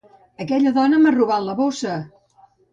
[0.45, 2.01] Aquella dona m'ha robat la bossa!